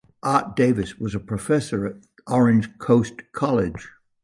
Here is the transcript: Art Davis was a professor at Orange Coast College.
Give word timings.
Art 0.23 0.55
Davis 0.55 0.97
was 0.97 1.13
a 1.13 1.19
professor 1.19 1.85
at 1.85 1.95
Orange 2.25 2.75
Coast 2.79 3.21
College. 3.33 3.87